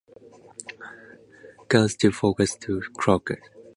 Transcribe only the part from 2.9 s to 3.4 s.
Cockstar.